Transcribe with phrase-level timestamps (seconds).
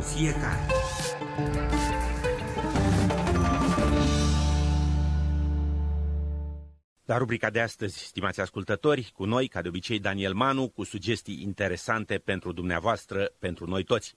[0.00, 0.66] pentru fiecare.
[7.04, 11.42] La rubrica de astăzi, stimați ascultători, cu noi, ca de obicei, Daniel Manu, cu sugestii
[11.42, 14.14] interesante pentru dumneavoastră, pentru noi toți.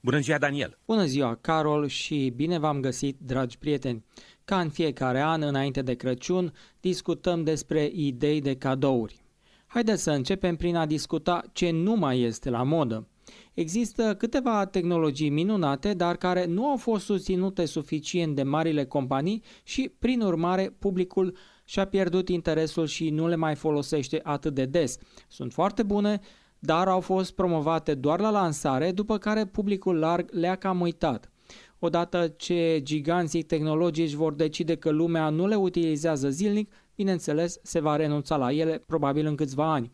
[0.00, 0.78] Bună ziua, Daniel!
[0.86, 4.04] Bună ziua, Carol, și bine v-am găsit, dragi prieteni!
[4.44, 9.20] Ca în fiecare an, înainte de Crăciun, discutăm despre idei de cadouri.
[9.66, 13.06] Haideți să începem prin a discuta ce nu mai este la modă.
[13.54, 19.92] Există câteva tehnologii minunate, dar care nu au fost susținute suficient de marile companii și,
[19.98, 24.98] prin urmare, publicul și-a pierdut interesul și nu le mai folosește atât de des.
[25.28, 26.20] Sunt foarte bune,
[26.58, 31.30] dar au fost promovate doar la lansare, după care publicul larg le-a cam uitat.
[31.78, 37.96] Odată ce giganții tehnologici vor decide că lumea nu le utilizează zilnic, bineînțeles, se va
[37.96, 39.90] renunța la ele, probabil în câțiva ani.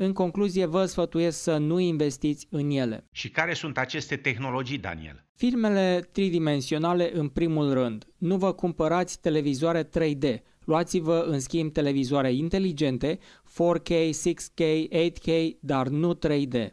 [0.00, 3.06] În concluzie, vă sfătuiesc să nu investiți în ele.
[3.12, 5.24] Și care sunt aceste tehnologii, Daniel?
[5.34, 8.06] Filmele tridimensionale în primul rând.
[8.18, 10.36] Nu vă cumpărați televizoare 3D.
[10.64, 13.18] Luați-vă în schimb televizoare inteligente,
[13.52, 16.66] 4K, 6K, 8K, dar nu 3D.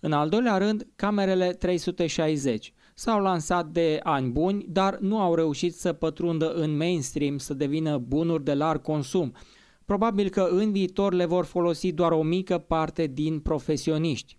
[0.00, 2.72] În al doilea rând, camerele 360.
[2.94, 7.98] S-au lansat de ani buni, dar nu au reușit să pătrundă în mainstream, să devină
[7.98, 9.34] bunuri de larg consum.
[9.88, 14.38] Probabil că în viitor le vor folosi doar o mică parte din profesioniști.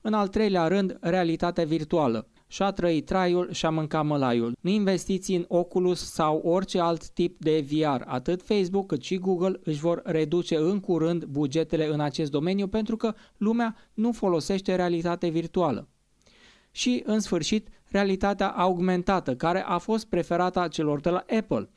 [0.00, 2.28] În al treilea rând, realitatea virtuală.
[2.46, 4.56] Și-a trăit traiul și-a mâncat mălaiul.
[4.60, 8.02] Nu investiți în Oculus sau orice alt tip de VR.
[8.04, 12.96] Atât Facebook cât și Google își vor reduce în curând bugetele în acest domeniu pentru
[12.96, 15.88] că lumea nu folosește realitate virtuală.
[16.70, 21.70] Și, în sfârșit, realitatea augmentată, care a fost preferată a celor de la Apple.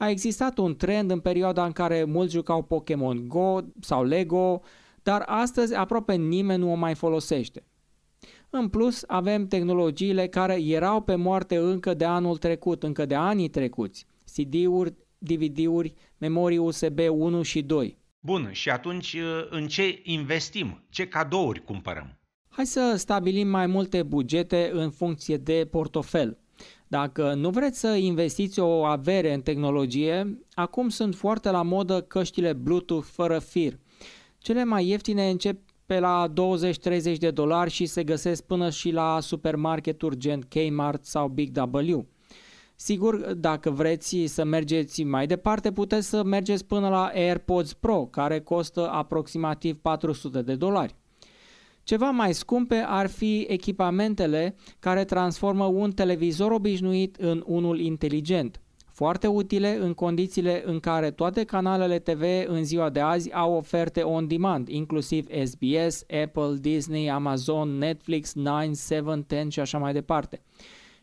[0.00, 4.60] A existat un trend în perioada în care mulți jucau Pokémon Go sau Lego,
[5.02, 7.64] dar astăzi aproape nimeni nu o mai folosește.
[8.50, 13.48] În plus, avem tehnologiile care erau pe moarte încă de anul trecut, încă de anii
[13.48, 14.06] trecuți.
[14.34, 17.98] CD-uri, DVD-uri, memorii USB 1 și 2.
[18.20, 19.16] Bun, și atunci
[19.50, 20.84] în ce investim?
[20.88, 22.18] Ce cadouri cumpărăm?
[22.48, 26.38] Hai să stabilim mai multe bugete în funcție de portofel.
[26.88, 32.52] Dacă nu vreți să investiți o avere în tehnologie, acum sunt foarte la modă căștile
[32.52, 33.78] Bluetooth fără fir.
[34.38, 36.32] Cele mai ieftine încep pe la 20-30
[37.18, 42.06] de dolari și se găsesc până și la supermarketuri gen Kmart sau Big W.
[42.74, 48.40] Sigur, dacă vreți să mergeți mai departe, puteți să mergeți până la AirPods Pro, care
[48.40, 50.96] costă aproximativ 400 de dolari.
[51.82, 58.60] Ceva mai scumpe ar fi echipamentele care transformă un televizor obișnuit în unul inteligent.
[58.92, 64.02] Foarte utile în condițiile în care toate canalele TV în ziua de azi au oferte
[64.02, 70.42] on-demand, inclusiv SBS, Apple, Disney, Amazon, Netflix, 9, 7, 10 și așa mai departe.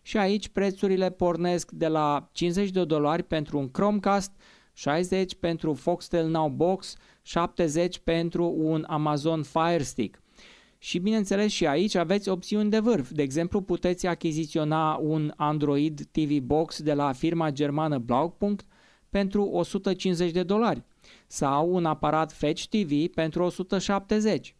[0.02, 4.32] Și aici prețurile pornesc de la 50 de dolari pentru un Chromecast,
[4.74, 10.22] 60 pentru Foxtel Now Box, 70 pentru un Amazon Fire Stick–
[10.78, 13.12] și bineînțeles și aici aveți opțiuni de vârf.
[13.12, 18.66] De exemplu, puteți achiziționa un Android TV Box de la firma germană Blaupunkt
[19.10, 20.84] pentru 150 de dolari
[21.28, 24.56] sau un aparat Fetch TV pentru 170.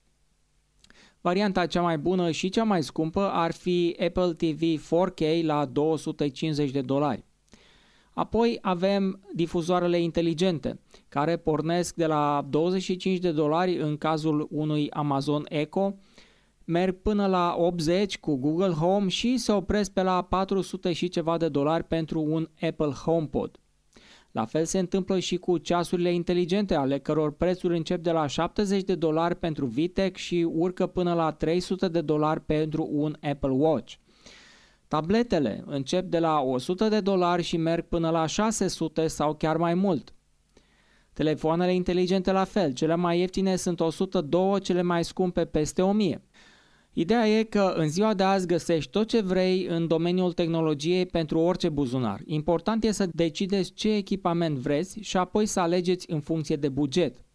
[1.22, 6.72] Varianta cea mai bună și cea mai scumpă ar fi Apple TV 4K la 250
[6.72, 7.26] de dolari.
[8.14, 10.80] Apoi avem difuzoarele inteligente,
[11.10, 15.96] care pornesc de la 25 de dolari în cazul unui Amazon Echo,
[16.70, 21.38] merg până la 80 cu Google Home și se opresc pe la 400 și ceva
[21.38, 23.60] de dolari pentru un Apple HomePod.
[24.32, 28.84] La fel se întâmplă și cu ceasurile inteligente, ale căror prețuri încep de la 70
[28.84, 33.94] de dolari pentru VTEC și urcă până la 300 de dolari pentru un Apple Watch.
[34.88, 39.74] Tabletele încep de la 100 de dolari și merg până la 600 sau chiar mai
[39.74, 40.14] mult.
[41.14, 46.22] Telefoanele inteligente la fel, cele mai ieftine sunt 102, cele mai scumpe peste 1000.
[47.00, 51.40] Ideea e că în ziua de azi găsești tot ce vrei în domeniul tehnologiei pentru
[51.40, 52.22] orice buzunar.
[52.26, 57.26] Important e să decideți ce echipament vreți și apoi să alegeți în funcție de buget.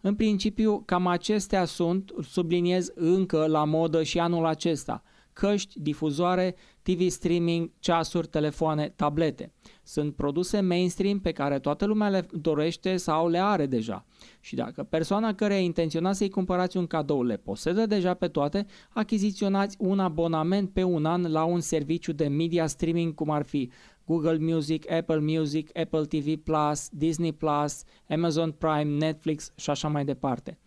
[0.00, 5.02] În principiu, cam acestea sunt, subliniez încă la modă și anul acesta–
[5.32, 9.52] căști, difuzoare, TV streaming, ceasuri, telefoane, tablete.
[9.90, 14.06] Sunt produse mainstream pe care toată lumea le dorește sau le are deja.
[14.40, 19.76] Și dacă persoana care intenționați să-i cumpărați un cadou le posedă deja pe toate, achiziționați
[19.78, 23.70] un abonament pe un an la un serviciu de media streaming cum ar fi
[24.04, 30.04] Google Music, Apple Music, Apple TV Plus, Disney Plus, Amazon Prime, Netflix și așa mai
[30.04, 30.58] departe.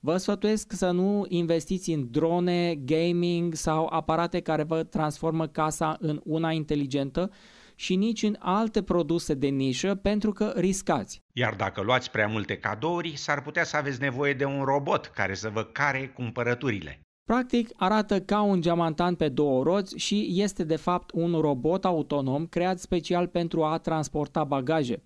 [0.00, 6.20] Vă sfătuiesc să nu investiți în drone, gaming sau aparate care vă transformă casa în
[6.24, 7.30] una inteligentă
[7.80, 11.22] și nici în alte produse de nișă pentru că riscați.
[11.32, 15.34] Iar dacă luați prea multe cadouri, s-ar putea să aveți nevoie de un robot care
[15.34, 17.00] să vă care cumpărăturile.
[17.24, 22.46] Practic arată ca un geamantan pe două roți și este de fapt un robot autonom
[22.46, 25.02] creat special pentru a transporta bagaje.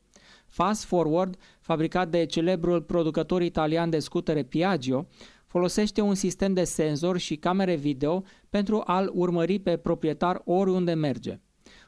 [0.46, 5.06] Fast Forward, fabricat de celebrul producător italian de scutere Piaggio,
[5.46, 11.40] folosește un sistem de senzor și camere video pentru a-l urmări pe proprietar oriunde merge.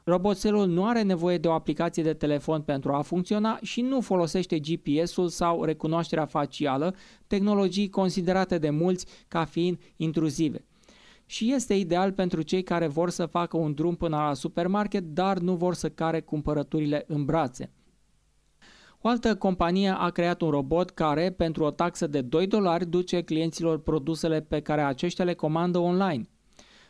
[0.06, 4.59] Roboțelul nu are nevoie de o aplicație de telefon pentru a funcționa și nu folosește
[4.59, 6.95] GPS-ul sau recunoașterea facială,
[7.27, 10.65] tehnologii considerate de mulți ca fiind intruzive.
[11.27, 15.39] Și este ideal pentru cei care vor să facă un drum până la supermarket, dar
[15.39, 17.71] nu vor să care cumpărăturile în brațe.
[19.01, 23.23] O altă companie a creat un robot care, pentru o taxă de 2 dolari, duce
[23.23, 26.29] clienților produsele pe care aceștia le comandă online.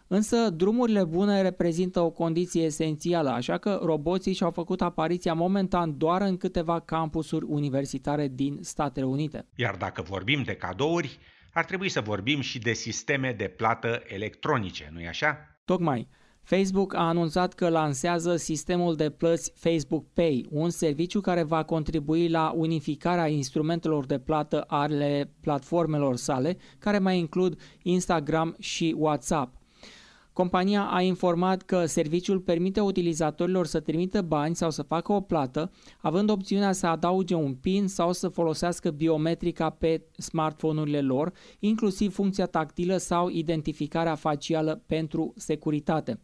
[0.06, 6.23] Însă drumurile bune reprezintă o condiție esențială, așa că roboții și-au făcut apariția momentan doar
[6.23, 9.47] în câteva campusuri universitare din Statele Unite.
[9.55, 11.19] Iar dacă vorbim de cadouri,
[11.53, 15.59] ar trebui să vorbim și de sisteme de plată electronice, nu-i așa?
[15.65, 16.09] Tocmai.
[16.43, 22.29] Facebook a anunțat că lansează sistemul de plăți Facebook Pay, un serviciu care va contribui
[22.29, 29.64] la unificarea instrumentelor de plată ale platformelor sale, care mai includ Instagram și WhatsApp.
[30.35, 35.71] Compania a informat că serviciul permite utilizatorilor să trimită bani sau să facă o plată,
[36.01, 42.47] având opțiunea să adauge un PIN sau să folosească biometrica pe smartphone-urile lor, inclusiv funcția
[42.47, 46.21] tactilă sau identificarea facială pentru securitate.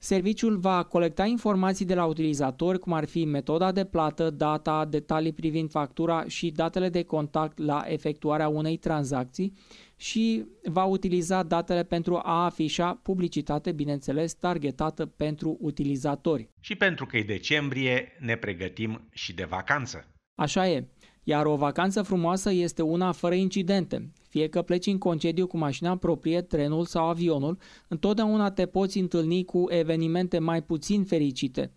[0.00, 5.32] Serviciul va colecta informații de la utilizatori, cum ar fi metoda de plată, data, detalii
[5.32, 9.52] privind factura și datele de contact la efectuarea unei tranzacții
[9.96, 16.48] și va utiliza datele pentru a afișa publicitate, bineînțeles, targetată pentru utilizatori.
[16.60, 20.06] Și pentru că e decembrie, ne pregătim și de vacanță.
[20.34, 20.86] Așa e.
[21.22, 24.12] Iar o vacanță frumoasă este una fără incidente.
[24.28, 27.58] Fie că pleci în concediu cu mașina proprie, trenul sau avionul,
[27.88, 31.72] întotdeauna te poți întâlni cu evenimente mai puțin fericite.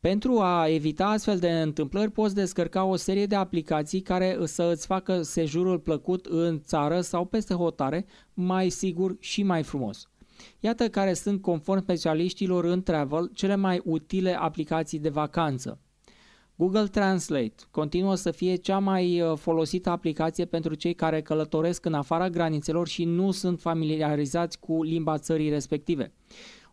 [0.00, 4.86] Pentru a evita astfel de întâmplări, poți descărca o serie de aplicații care să îți
[4.86, 10.08] facă sejurul plăcut în țară sau peste hotare mai sigur și mai frumos.
[10.60, 15.80] Iată care sunt, conform specialiștilor în travel, cele mai utile aplicații de vacanță.
[16.60, 21.94] Google Translate continuă să fie cea mai uh, folosită aplicație pentru cei care călătoresc în
[21.94, 26.12] afara granițelor și nu sunt familiarizați cu limba țării respective.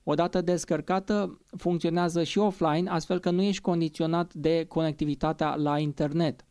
[0.03, 6.45] Odată descărcată, funcționează și offline, astfel că nu ești condiționat de conectivitatea la internet.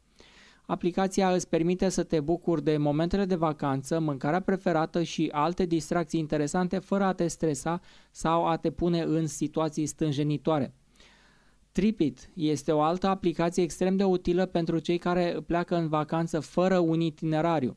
[0.66, 6.20] Aplicația îți permite să te bucuri de momentele de vacanță, mâncarea preferată și alte distracții
[6.20, 10.74] interesante fără a te stresa sau a te pune în situații stânjenitoare.
[11.74, 16.78] Tripit este o altă aplicație extrem de utilă pentru cei care pleacă în vacanță fără
[16.78, 17.76] un itinerariu.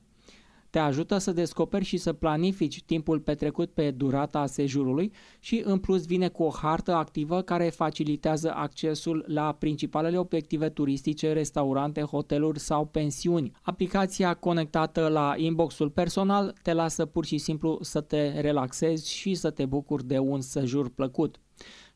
[0.69, 6.05] Te ajută să descoperi și să planifici timpul petrecut pe durata sejurului și în plus
[6.05, 12.85] vine cu o hartă activă care facilitează accesul la principalele obiective turistice, restaurante, hoteluri sau
[12.85, 13.51] pensiuni.
[13.61, 19.49] Aplicația conectată la inboxul personal te lasă pur și simplu să te relaxezi și să
[19.49, 21.39] te bucuri de un sejur plăcut.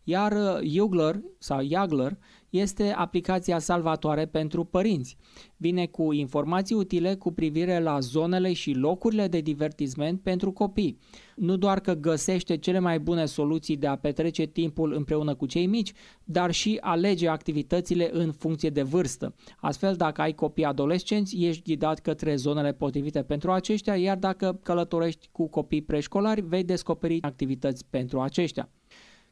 [0.04, 2.18] Iar Yugler sau Yagler
[2.50, 5.18] este aplicația salvatoare pentru părinți.
[5.58, 10.98] Vine cu informații utile cu privire la zonele și locurile de divertisment pentru copii.
[11.36, 15.66] Nu doar că găsește cele mai bune soluții de a petrece timpul împreună cu cei
[15.66, 15.92] mici,
[16.24, 19.36] dar și alege activitățile în funcție de vârstă.
[19.58, 25.30] Astfel, dacă ai copii adolescenți, ești ghidat către zonele potrivite pentru aceștia, iar dacă călătorești
[25.32, 28.70] cu copii preșcolari, vei descoperi activități pentru aceștia.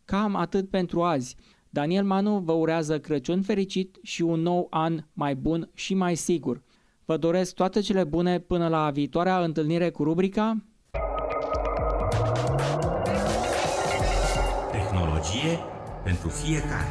[0.09, 1.35] Cam atât pentru azi.
[1.69, 6.61] Daniel Manu vă urează Crăciun fericit și un nou an mai bun și mai sigur.
[7.05, 10.63] Vă doresc toate cele bune până la viitoarea întâlnire cu rubrica
[14.71, 15.59] Tehnologie
[16.03, 16.87] pentru fiecare.